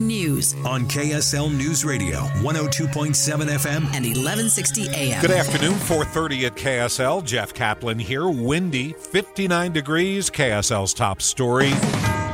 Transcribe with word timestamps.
News 0.00 0.54
on 0.64 0.86
KSL 0.86 1.52
News 1.52 1.84
Radio, 1.84 2.18
102.7 2.18 3.16
FM 3.16 3.82
and 3.92 4.06
1160 4.06 4.88
AM. 4.90 5.20
Good 5.20 5.32
afternoon, 5.32 5.74
4:30 5.74 6.46
at 6.46 6.54
KSL. 6.54 7.20
Jeff 7.24 7.52
Kaplan 7.52 7.98
here. 7.98 8.28
Windy, 8.28 8.92
59 8.92 9.72
degrees. 9.72 10.30
KSL's 10.30 10.94
top 10.94 11.20
story. 11.20 11.70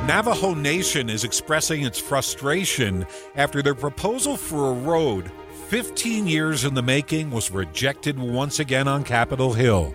Navajo 0.07 0.53
Nation 0.53 1.09
is 1.09 1.25
expressing 1.25 1.85
its 1.85 1.99
frustration 1.99 3.07
after 3.35 3.63
their 3.63 3.75
proposal 3.75 4.37
for 4.37 4.69
a 4.69 4.75
road 4.75 5.33
15 5.69 6.27
years 6.27 6.65
in 6.67 6.75
the 6.75 6.83
making 6.83 7.31
was 7.31 7.51
rejected 7.51 8.19
once 8.19 8.61
again 8.61 8.87
on 8.87 9.03
Capitol 9.03 9.55
Hill. 9.55 9.95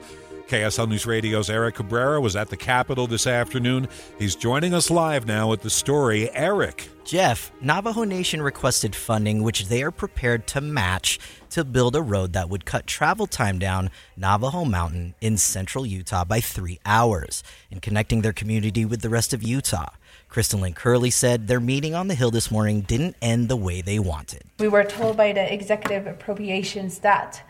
KSL 0.49 0.89
News 0.89 1.05
Radio's 1.05 1.47
Eric 1.47 1.75
Cabrera 1.75 2.19
was 2.19 2.35
at 2.35 2.49
the 2.49 2.57
Capitol 2.57 3.05
this 3.05 3.27
afternoon. 3.27 3.87
He's 4.17 4.35
joining 4.35 4.73
us 4.73 4.89
live 4.89 5.27
now 5.27 5.47
with 5.47 5.61
the 5.61 5.69
story. 5.69 6.31
Eric. 6.33 6.89
Jeff, 7.05 7.51
Navajo 7.61 8.03
Nation 8.03 8.41
requested 8.41 8.95
funding 8.95 9.43
which 9.43 9.67
they 9.67 9.83
are 9.83 9.91
prepared 9.91 10.47
to 10.47 10.59
match 10.59 11.19
to 11.51 11.63
build 11.63 11.95
a 11.95 12.01
road 12.01 12.33
that 12.33 12.49
would 12.49 12.65
cut 12.65 12.87
travel 12.87 13.27
time 13.27 13.59
down 13.59 13.91
Navajo 14.17 14.65
Mountain 14.65 15.13
in 15.21 15.37
central 15.37 15.85
Utah 15.85 16.25
by 16.25 16.41
three 16.41 16.79
hours 16.83 17.43
and 17.69 17.83
connecting 17.83 18.21
their 18.21 18.33
community 18.33 18.85
with 18.85 19.03
the 19.03 19.09
rest 19.09 19.35
of 19.35 19.43
Utah. 19.43 19.91
Crystalyne 20.31 20.75
Curley 20.75 21.11
said 21.11 21.47
their 21.47 21.59
meeting 21.59 21.93
on 21.93 22.07
the 22.07 22.15
Hill 22.15 22.31
this 22.31 22.49
morning 22.49 22.81
didn't 22.81 23.15
end 23.21 23.49
the 23.49 23.55
way 23.55 23.81
they 23.81 23.99
wanted. 23.99 24.41
We 24.57 24.67
were 24.67 24.83
told 24.83 25.15
by 25.15 25.31
the 25.31 25.53
executive 25.53 26.07
appropriations 26.07 26.99
that 26.99 27.43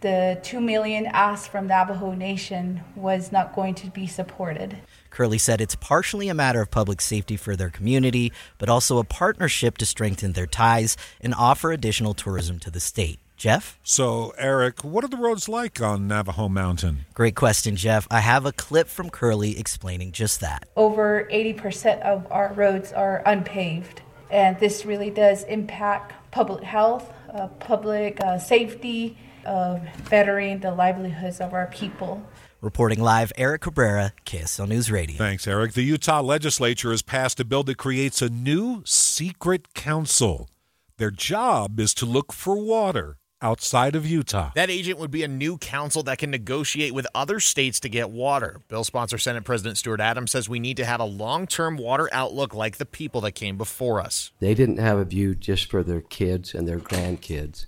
the 0.00 0.38
2 0.42 0.60
million 0.60 1.06
asked 1.06 1.50
from 1.50 1.66
Navajo 1.66 2.12
Nation 2.12 2.82
was 2.94 3.32
not 3.32 3.54
going 3.54 3.74
to 3.76 3.88
be 3.88 4.06
supported. 4.06 4.78
Curley 5.10 5.38
said 5.38 5.60
it's 5.60 5.74
partially 5.74 6.28
a 6.28 6.34
matter 6.34 6.60
of 6.60 6.70
public 6.70 7.00
safety 7.00 7.36
for 7.36 7.56
their 7.56 7.70
community, 7.70 8.32
but 8.58 8.68
also 8.68 8.98
a 8.98 9.04
partnership 9.04 9.78
to 9.78 9.86
strengthen 9.86 10.32
their 10.32 10.46
ties 10.46 10.96
and 11.20 11.34
offer 11.34 11.72
additional 11.72 12.12
tourism 12.12 12.58
to 12.60 12.70
the 12.70 12.80
state. 12.80 13.18
Jeff? 13.36 13.78
So, 13.82 14.32
Eric, 14.38 14.82
what 14.82 15.04
are 15.04 15.08
the 15.08 15.16
roads 15.16 15.48
like 15.48 15.80
on 15.80 16.08
Navajo 16.08 16.48
Mountain? 16.48 17.04
Great 17.12 17.34
question, 17.34 17.76
Jeff. 17.76 18.06
I 18.10 18.20
have 18.20 18.46
a 18.46 18.52
clip 18.52 18.88
from 18.88 19.10
Curley 19.10 19.58
explaining 19.58 20.12
just 20.12 20.40
that. 20.40 20.68
Over 20.74 21.28
80% 21.30 22.00
of 22.00 22.26
our 22.30 22.52
roads 22.54 22.92
are 22.92 23.22
unpaved, 23.26 24.00
and 24.30 24.58
this 24.58 24.86
really 24.86 25.10
does 25.10 25.44
impact 25.44 26.14
public 26.30 26.62
health, 26.62 27.12
uh, 27.32 27.48
public 27.48 28.20
uh, 28.22 28.38
safety, 28.38 29.18
of 29.46 29.80
bettering 30.10 30.60
the 30.60 30.72
livelihoods 30.72 31.40
of 31.40 31.54
our 31.54 31.66
people. 31.68 32.26
Reporting 32.60 33.00
live, 33.00 33.32
Eric 33.36 33.62
Cabrera, 33.62 34.12
KSL 34.24 34.68
News 34.68 34.90
Radio. 34.90 35.16
Thanks, 35.16 35.46
Eric. 35.46 35.74
The 35.74 35.82
Utah 35.82 36.20
legislature 36.20 36.90
has 36.90 37.02
passed 37.02 37.38
a 37.38 37.44
bill 37.44 37.62
that 37.64 37.78
creates 37.78 38.20
a 38.20 38.28
new 38.28 38.82
secret 38.84 39.72
council. 39.74 40.48
Their 40.96 41.10
job 41.10 41.78
is 41.78 41.94
to 41.94 42.06
look 42.06 42.32
for 42.32 42.56
water 42.56 43.18
outside 43.42 43.94
of 43.94 44.06
Utah. 44.06 44.50
That 44.54 44.70
agent 44.70 44.98
would 44.98 45.10
be 45.10 45.22
a 45.22 45.28
new 45.28 45.58
council 45.58 46.02
that 46.04 46.18
can 46.18 46.30
negotiate 46.30 46.94
with 46.94 47.06
other 47.14 47.38
states 47.40 47.78
to 47.80 47.88
get 47.88 48.10
water. 48.10 48.62
Bill 48.68 48.84
sponsor 48.84 49.18
Senate 49.18 49.44
President 49.44 49.78
Stuart 49.78 50.00
Adams 50.00 50.32
says 50.32 50.48
we 50.48 50.58
need 50.58 50.76
to 50.78 50.84
have 50.84 51.00
a 51.00 51.04
long 51.04 51.46
term 51.46 51.76
water 51.76 52.08
outlook 52.12 52.54
like 52.54 52.78
the 52.78 52.86
people 52.86 53.20
that 53.22 53.32
came 53.32 53.56
before 53.58 54.00
us. 54.00 54.32
They 54.40 54.54
didn't 54.54 54.78
have 54.78 54.98
a 54.98 55.04
view 55.04 55.34
just 55.34 55.70
for 55.70 55.82
their 55.82 56.00
kids 56.00 56.54
and 56.54 56.66
their 56.66 56.78
grandkids, 56.80 57.66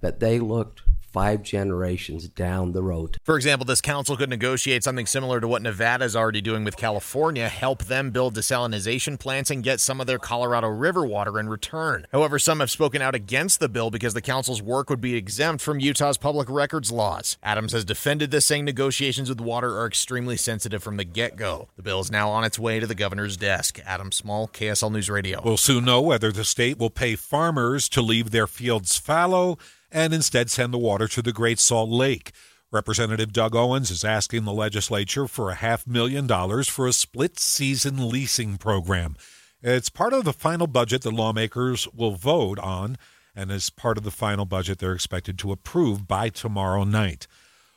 but 0.00 0.20
they 0.20 0.38
looked 0.38 0.82
five 1.16 1.42
generations 1.42 2.28
down 2.28 2.72
the 2.72 2.82
road. 2.82 3.16
For 3.24 3.36
example, 3.36 3.64
this 3.64 3.80
council 3.80 4.18
could 4.18 4.28
negotiate 4.28 4.84
something 4.84 5.06
similar 5.06 5.40
to 5.40 5.48
what 5.48 5.62
Nevada 5.62 6.04
is 6.04 6.14
already 6.14 6.42
doing 6.42 6.62
with 6.62 6.76
California, 6.76 7.48
help 7.48 7.84
them 7.84 8.10
build 8.10 8.34
desalination 8.34 9.18
plants 9.18 9.50
and 9.50 9.62
get 9.64 9.80
some 9.80 9.98
of 9.98 10.06
their 10.06 10.18
Colorado 10.18 10.68
River 10.68 11.06
water 11.06 11.40
in 11.40 11.48
return. 11.48 12.06
However, 12.12 12.38
some 12.38 12.60
have 12.60 12.70
spoken 12.70 13.00
out 13.00 13.14
against 13.14 13.60
the 13.60 13.68
bill 13.70 13.90
because 13.90 14.12
the 14.12 14.20
council's 14.20 14.60
work 14.60 14.90
would 14.90 15.00
be 15.00 15.14
exempt 15.14 15.62
from 15.62 15.80
Utah's 15.80 16.18
public 16.18 16.50
records 16.50 16.92
laws. 16.92 17.38
Adams 17.42 17.72
has 17.72 17.86
defended 17.86 18.30
this, 18.30 18.44
saying 18.44 18.66
negotiations 18.66 19.30
with 19.30 19.40
water 19.40 19.78
are 19.78 19.86
extremely 19.86 20.36
sensitive 20.36 20.82
from 20.82 20.98
the 20.98 21.04
get 21.04 21.36
go. 21.36 21.70
The 21.76 21.82
bill 21.82 22.00
is 22.00 22.10
now 22.10 22.28
on 22.28 22.44
its 22.44 22.58
way 22.58 22.78
to 22.78 22.86
the 22.86 22.94
governor's 22.94 23.38
desk. 23.38 23.80
Adam 23.86 24.12
Small, 24.12 24.48
KSL 24.48 24.92
News 24.92 25.08
Radio. 25.08 25.40
We'll 25.42 25.56
soon 25.56 25.86
know 25.86 26.02
whether 26.02 26.30
the 26.30 26.44
state 26.44 26.76
will 26.76 26.90
pay 26.90 27.16
farmers 27.16 27.88
to 27.88 28.02
leave 28.02 28.32
their 28.32 28.46
fields 28.46 28.98
fallow 28.98 29.56
and 29.90 30.12
instead 30.12 30.50
send 30.50 30.72
the 30.72 30.78
water 30.78 31.08
to 31.08 31.22
the 31.22 31.32
Great 31.32 31.58
Salt 31.58 31.90
Lake. 31.90 32.32
Representative 32.72 33.32
Doug 33.32 33.54
Owens 33.54 33.90
is 33.90 34.04
asking 34.04 34.44
the 34.44 34.52
legislature 34.52 35.26
for 35.28 35.50
a 35.50 35.54
half 35.54 35.86
million 35.86 36.26
dollars 36.26 36.68
for 36.68 36.86
a 36.86 36.92
split 36.92 37.38
season 37.38 38.08
leasing 38.08 38.58
program. 38.58 39.16
It's 39.62 39.88
part 39.88 40.12
of 40.12 40.24
the 40.24 40.32
final 40.32 40.66
budget 40.66 41.02
that 41.02 41.12
lawmakers 41.12 41.88
will 41.94 42.12
vote 42.12 42.58
on, 42.58 42.96
and 43.34 43.50
as 43.50 43.70
part 43.70 43.98
of 43.98 44.04
the 44.04 44.10
final 44.10 44.44
budget 44.44 44.78
they're 44.78 44.92
expected 44.92 45.38
to 45.38 45.52
approve 45.52 46.06
by 46.06 46.28
tomorrow 46.28 46.84
night. 46.84 47.26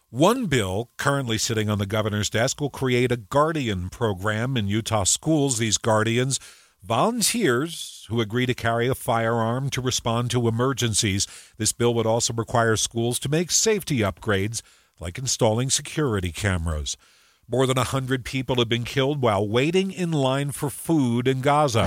One 0.09 0.47
bill 0.47 0.89
currently 0.97 1.37
sitting 1.37 1.69
on 1.69 1.77
the 1.77 1.85
governor's 1.85 2.31
desk 2.31 2.59
will 2.59 2.71
create 2.71 3.11
a 3.11 3.17
guardian 3.17 3.89
program 3.89 4.57
in 4.57 4.67
Utah 4.67 5.03
schools. 5.03 5.59
These 5.59 5.77
guardians 5.77 6.39
volunteers 6.83 8.05
who 8.09 8.21
agree 8.21 8.45
to 8.45 8.53
carry 8.53 8.87
a 8.87 8.95
firearm 8.95 9.69
to 9.69 9.81
respond 9.81 10.31
to 10.31 10.47
emergencies. 10.47 11.27
This 11.57 11.71
bill 11.71 11.93
would 11.93 12.05
also 12.05 12.33
require 12.33 12.75
schools 12.75 13.19
to 13.19 13.29
make 13.29 13.51
safety 13.51 13.99
upgrades, 13.99 14.61
like 14.99 15.17
installing 15.17 15.69
security 15.69 16.31
cameras. 16.31 16.97
More 17.47 17.65
than 17.65 17.77
100 17.77 18.25
people 18.25 18.57
have 18.57 18.69
been 18.69 18.83
killed 18.83 19.21
while 19.21 19.47
waiting 19.47 19.91
in 19.91 20.11
line 20.11 20.51
for 20.51 20.69
food 20.69 21.27
in 21.27 21.41
Gaza. 21.41 21.85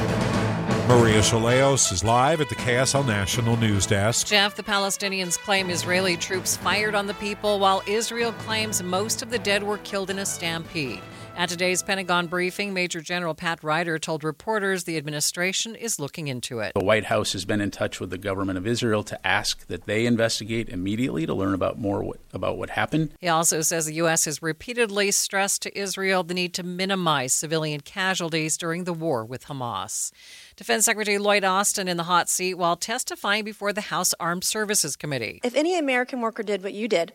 Maria 0.88 1.20
Chaleos 1.20 1.92
is 1.92 2.02
live 2.02 2.40
at 2.40 2.48
the 2.48 2.56
KSL 2.56 3.06
National 3.06 3.56
News 3.56 3.86
Desk. 3.86 4.26
Jeff, 4.26 4.56
the 4.56 4.62
Palestinians 4.64 5.38
claim 5.38 5.70
Israeli 5.70 6.16
troops 6.16 6.56
fired 6.56 6.96
on 6.96 7.06
the 7.06 7.14
people, 7.14 7.60
while 7.60 7.82
Israel 7.86 8.32
claims 8.32 8.82
most 8.82 9.22
of 9.22 9.30
the 9.30 9.38
dead 9.38 9.62
were 9.62 9.78
killed 9.78 10.10
in 10.10 10.18
a 10.18 10.26
stampede. 10.26 11.00
At 11.34 11.48
today's 11.48 11.82
Pentagon 11.82 12.26
briefing, 12.26 12.74
Major 12.74 13.00
General 13.00 13.34
Pat 13.34 13.64
Ryder 13.64 13.98
told 13.98 14.22
reporters 14.22 14.84
the 14.84 14.98
administration 14.98 15.74
is 15.74 15.98
looking 15.98 16.28
into 16.28 16.60
it. 16.60 16.72
The 16.74 16.84
White 16.84 17.06
House 17.06 17.32
has 17.32 17.46
been 17.46 17.60
in 17.60 17.70
touch 17.70 18.00
with 18.00 18.10
the 18.10 18.18
government 18.18 18.58
of 18.58 18.66
Israel 18.66 19.02
to 19.04 19.26
ask 19.26 19.66
that 19.66 19.86
they 19.86 20.04
investigate 20.04 20.68
immediately 20.68 21.24
to 21.24 21.34
learn 21.34 21.54
about 21.54 21.78
more 21.78 22.04
what, 22.04 22.18
about 22.34 22.58
what 22.58 22.70
happened. 22.70 23.14
He 23.18 23.28
also 23.28 23.62
says 23.62 23.86
the 23.86 23.94
U.S. 23.94 24.26
has 24.26 24.42
repeatedly 24.42 25.10
stressed 25.10 25.62
to 25.62 25.76
Israel 25.76 26.22
the 26.22 26.34
need 26.34 26.52
to 26.54 26.62
minimize 26.62 27.32
civilian 27.32 27.80
casualties 27.80 28.58
during 28.58 28.84
the 28.84 28.92
war 28.92 29.24
with 29.24 29.46
Hamas. 29.46 30.12
Defense 30.56 30.84
Secretary 30.84 31.18
Lloyd 31.18 31.44
Austin 31.44 31.88
in 31.88 31.96
the 31.96 32.04
hot 32.04 32.28
seat 32.28 32.54
while 32.54 32.76
testifying 32.76 33.42
before 33.42 33.72
the 33.72 33.80
House 33.80 34.12
Armed 34.20 34.44
Services 34.44 34.96
Committee. 34.96 35.40
If 35.42 35.54
any 35.54 35.78
American 35.78 36.20
worker 36.20 36.42
did 36.42 36.62
what 36.62 36.74
you 36.74 36.88
did, 36.88 37.12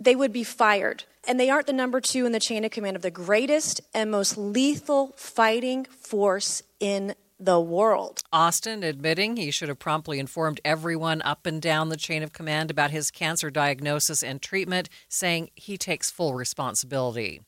they 0.00 0.16
would 0.16 0.32
be 0.32 0.44
fired. 0.44 1.04
And 1.28 1.40
they 1.40 1.50
aren't 1.50 1.66
the 1.66 1.72
number 1.72 2.00
two 2.00 2.26
in 2.26 2.32
the 2.32 2.40
chain 2.40 2.64
of 2.64 2.70
command 2.70 2.96
of 2.96 3.02
the 3.02 3.10
greatest 3.10 3.80
and 3.92 4.10
most 4.10 4.36
lethal 4.38 5.12
fighting 5.16 5.84
force 5.84 6.62
in 6.78 7.14
the 7.38 7.60
world. 7.60 8.22
Austin 8.32 8.82
admitting 8.82 9.36
he 9.36 9.50
should 9.50 9.68
have 9.68 9.78
promptly 9.78 10.18
informed 10.18 10.60
everyone 10.64 11.20
up 11.22 11.44
and 11.44 11.60
down 11.60 11.90
the 11.90 11.96
chain 11.96 12.22
of 12.22 12.32
command 12.32 12.70
about 12.70 12.90
his 12.90 13.10
cancer 13.10 13.50
diagnosis 13.50 14.22
and 14.22 14.40
treatment, 14.40 14.88
saying 15.08 15.50
he 15.54 15.76
takes 15.76 16.10
full 16.10 16.34
responsibility. 16.34 17.42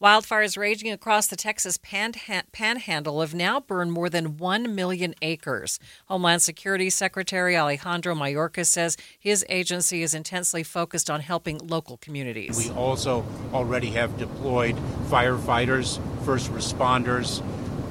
Wildfires 0.00 0.56
raging 0.56 0.92
across 0.92 1.26
the 1.26 1.36
Texas 1.36 1.76
panhandle 1.76 3.20
have 3.20 3.34
now 3.34 3.58
burned 3.58 3.92
more 3.92 4.08
than 4.08 4.36
1 4.36 4.74
million 4.74 5.14
acres. 5.22 5.80
Homeland 6.06 6.42
Security 6.42 6.88
Secretary 6.88 7.56
Alejandro 7.56 8.14
Mayorkas 8.14 8.66
says 8.66 8.96
his 9.18 9.44
agency 9.48 10.02
is 10.02 10.14
intensely 10.14 10.62
focused 10.62 11.10
on 11.10 11.20
helping 11.20 11.58
local 11.58 11.96
communities. 11.96 12.56
We 12.56 12.74
also 12.74 13.24
already 13.52 13.90
have 13.90 14.16
deployed 14.18 14.76
firefighters, 15.08 16.00
first 16.24 16.50
responders, 16.52 17.42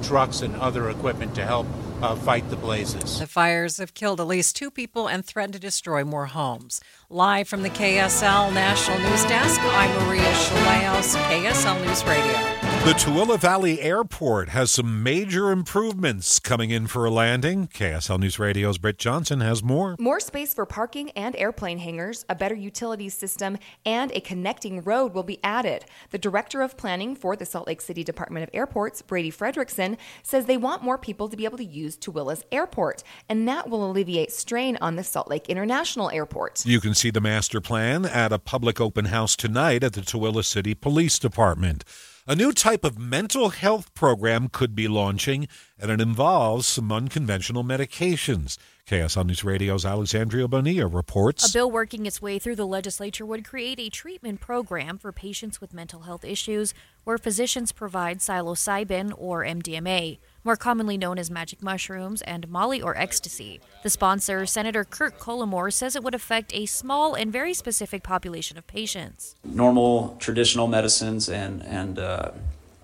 trucks 0.01 0.41
and 0.41 0.56
other 0.56 0.89
equipment 0.89 1.35
to 1.35 1.45
help 1.45 1.67
uh, 2.01 2.16
fight 2.16 2.50
the 2.50 2.56
blazes. 2.56 3.19
The 3.19 3.28
fires 3.28 3.78
have 3.78 3.94
killed 3.94 4.19
at 4.19 4.28
least 4.28 4.56
two 4.56 4.71
people 4.71 5.07
and 5.07 5.25
threatened 5.25 5.53
to 5.53 5.59
destroy 5.59 6.03
more 6.03 6.27
homes. 6.27 6.81
Live 7.09 7.48
from 7.48 7.63
the 7.63 7.69
KSL 7.69 8.53
National 8.53 9.00
News 9.00 9.24
Desk, 9.25 9.59
I'm 9.62 10.07
Maria 10.07 10.31
Shilaos, 10.33 11.15
KSL 11.30 11.86
News 11.86 12.06
Radio. 12.06 12.62
The 12.83 12.94
Tooele 12.94 13.39
Valley 13.39 13.80
Airport 13.80 14.50
has 14.50 14.71
some 14.71 15.03
major 15.03 15.51
improvements 15.51 16.39
coming 16.39 16.71
in 16.71 16.88
for 16.88 17.06
a 17.06 17.12
landing. 17.12 17.68
KSL 17.68 18.19
News 18.19 18.39
Radio's 18.39 18.80
Britt 18.80 18.97
Johnson 18.97 19.39
has 19.42 19.62
more. 19.62 19.95
More 20.00 20.19
space 20.19 20.51
for 20.56 20.65
parking 20.65 21.12
and 21.12 21.36
airplane 21.36 21.77
hangars, 21.77 22.25
a 22.27 22.33
better 22.33 22.56
utilities 22.56 23.13
system, 23.13 23.59
and 23.86 24.12
a 24.13 24.19
connecting 24.19 24.81
road 24.81 25.13
will 25.13 25.21
be 25.21 25.39
added. 25.44 25.86
The 26.09 26.18
Director 26.18 26.63
of 26.63 26.75
Planning 26.75 27.15
for 27.15 27.36
the 27.36 27.45
Salt 27.45 27.68
Lake 27.68 27.81
City 27.81 28.04
Department 28.04 28.44
of 28.45 28.50
Airports, 28.51 29.04
Brady 29.04 29.31
Fredrickson, 29.31 29.97
says 30.24 30.47
they 30.47 30.57
want 30.57 30.81
more 30.81 30.97
people 30.97 31.30
to 31.30 31.38
be 31.38 31.45
able 31.45 31.59
to 31.59 31.63
use 31.63 31.91
Tooele's 31.98 32.44
airport, 32.52 33.04
and 33.30 33.48
that 33.48 33.70
will 33.70 33.90
alleviate 33.90 34.32
strain 34.32 34.78
on 34.82 34.96
the 34.96 35.04
Salt 35.04 35.30
Lake 35.30 35.48
International 35.50 36.10
Airport. 36.12 36.66
You 36.66 36.80
can 36.80 36.94
see 36.94 37.10
the 37.10 37.22
master 37.22 37.62
plan 37.62 38.06
at 38.06 38.32
a 38.32 38.40
public 38.40 38.80
open 38.82 39.06
house 39.06 39.36
tonight 39.36 39.84
at 39.84 39.94
the 39.94 40.02
Tooele 40.02 40.44
City 40.44 40.74
Police 40.74 41.20
Department. 41.20 41.84
A 42.31 42.36
new 42.36 42.54
type 42.54 42.86
of 42.86 42.98
mental 42.98 43.50
health 43.50 43.94
program 43.94 44.48
could 44.48 44.74
be 44.74 44.88
launching, 44.88 45.50
and 45.78 45.92
it 45.92 46.00
involves 46.00 46.66
some 46.66 46.89
unconventional 46.89 47.62
medications. 47.62 48.57
KSL 48.88 49.25
News 49.25 49.44
Radio's 49.44 49.86
Alexandria 49.86 50.48
Bonilla 50.48 50.88
reports. 50.88 51.50
A 51.50 51.54
bill 51.54 51.69
working 51.69 52.06
its 52.06 52.22
way 52.22 52.39
through 52.39 52.56
the 52.56 52.66
legislature 52.66 53.25
would 53.25 53.45
create 53.45 53.80
a 53.80 53.89
treatment 53.89 54.42
program 54.42 54.98
for 54.98 55.12
patients 55.12 55.62
with 55.62 55.74
mental 55.74 56.01
health 56.01 56.25
issues 56.25 56.74
where 57.04 57.18
physicians 57.18 57.72
provide 57.72 58.19
psilocybin 58.19 59.13
or 59.18 59.44
MDMA, 59.44 60.19
more 60.44 60.56
commonly 60.56 60.98
known 60.98 61.18
as 61.18 61.31
magic 61.31 61.63
mushrooms, 61.63 62.22
and 62.24 62.48
Molly 62.50 62.81
or 62.81 62.98
ecstasy. 62.98 63.60
The 63.81 63.89
sponsor, 63.89 64.45
Senator 64.45 64.83
Kirk 64.83 65.18
Cullimore, 65.19 65.74
says 65.74 65.95
it 65.95 66.04
would 66.04 66.13
affect 66.13 66.54
a 66.54 66.66
small 66.66 67.16
and 67.16 67.31
very 67.31 67.54
specific 67.54 68.04
population 68.04 68.57
of 68.57 68.68
patients. 68.68 69.36
Normal 69.44 70.16
traditional 70.19 70.68
medicines 70.68 71.30
and, 71.30 71.63
and 71.63 71.98
uh, 71.98 72.20
Uh, 72.21 72.31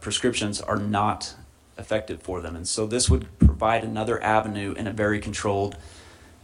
prescriptions 0.01 0.59
are 0.61 0.77
not 0.77 1.35
effective 1.77 2.21
for 2.21 2.41
them. 2.41 2.55
And 2.55 2.67
so 2.67 2.87
this 2.87 3.07
would 3.07 3.27
provide 3.37 3.83
another 3.83 4.21
avenue 4.23 4.73
in 4.73 4.87
a 4.87 4.91
very 4.91 5.19
controlled 5.19 5.75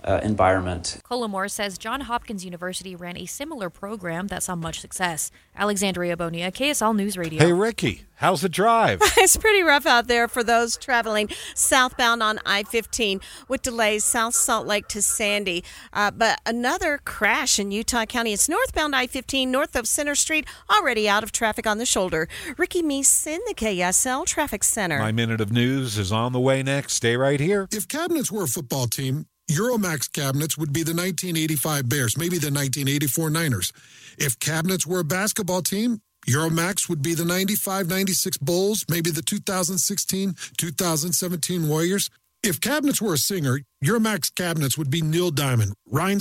uh, 0.04 0.20
environment. 0.24 1.00
Cullimore 1.04 1.50
says 1.50 1.78
John 1.78 2.02
Hopkins 2.02 2.46
University 2.46 2.96
ran 2.96 3.18
a 3.18 3.26
similar 3.26 3.70
program 3.70 4.28
that 4.28 4.44
saw 4.44 4.56
much 4.56 4.80
success. 4.80 5.32
Alexandria 5.56 6.18
Bonilla, 6.18 6.52
KSL 6.52 6.96
News 6.96 7.18
Radio. 7.18 7.40
Hey, 7.40 7.54
Ricky, 7.54 8.04
how's 8.16 8.42
the 8.42 8.50
drive? 8.50 9.00
it's 9.18 9.38
pretty 9.38 9.62
rough 9.64 9.86
out 9.86 10.08
there 10.08 10.28
for 10.28 10.44
those 10.44 10.78
traveling 10.78 11.30
southbound 11.56 12.24
on 12.24 12.40
I 12.46 12.64
15 12.64 13.22
with 13.48 13.62
delays 13.62 14.04
South 14.04 14.34
Salt 14.34 14.66
Lake 14.66 14.88
to 14.90 15.02
Sandy. 15.02 15.64
Uh, 15.92 16.12
but 16.12 16.40
another 16.46 17.00
crash 17.06 17.60
in 17.60 17.72
Utah 17.72 18.06
County. 18.06 18.34
It's 18.34 18.50
northbound 18.50 18.96
I 18.96 19.08
15 19.08 19.52
north 19.52 19.76
of 19.76 19.88
Center 19.88 20.16
Street, 20.16 20.46
already 20.70 21.08
out 21.08 21.24
of 21.24 21.32
traffic 21.32 21.68
on 21.68 21.78
the 21.78 21.86
shoulder. 21.86 22.28
Ricky 22.58 22.82
Meese 22.82 23.28
in 23.28 23.40
the 23.48 23.54
KSL 23.54 24.26
Traffic 24.26 24.64
Center. 24.64 25.00
My 25.00 25.12
minute 25.12 25.42
of 25.42 25.52
news 25.52 25.98
is 25.98 26.12
on 26.12 26.34
the 26.34 26.40
way 26.40 26.64
next. 26.64 26.94
Stay 26.94 27.16
right 27.16 27.40
here. 27.40 27.68
If 27.72 27.88
cabinets 27.88 28.32
were 28.32 28.44
a 28.44 28.48
football 28.48 28.88
team, 28.88 29.28
Euromax 29.50 30.12
cabinets 30.12 30.58
would 30.58 30.72
be 30.72 30.84
the 30.84 30.94
1985 30.94 31.90
Bears, 31.90 32.18
maybe 32.18 32.38
the 32.38 32.48
1984 32.48 33.30
Niners. 33.30 33.74
If 34.18 34.40
cabinets 34.40 34.88
were 34.88 35.00
a 35.00 35.04
basketball 35.04 35.62
team, 35.62 36.02
Euromax 36.28 36.88
would 36.88 37.02
be 37.02 37.14
the 37.14 37.26
95 37.26 37.88
96 37.88 38.38
Bulls, 38.38 38.86
maybe 38.90 39.10
the 39.12 39.22
2016 39.22 40.36
2017 40.58 41.68
Warriors. 41.68 42.10
If 42.42 42.60
cabinets 42.60 43.02
were 43.02 43.14
a 43.14 43.18
singer, 43.18 43.62
Euromax 43.84 44.34
cabinets 44.34 44.78
would 44.78 44.90
be 44.90 45.02
Neil 45.02 45.32
Diamond, 45.32 45.74
Ryan 45.86 46.20